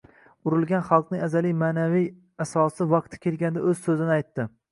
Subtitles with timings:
[0.51, 2.09] urilgan xalqning azaliy ma’naviy
[2.47, 4.47] asosi vaqti kelganda o‘z so‘zini aytdi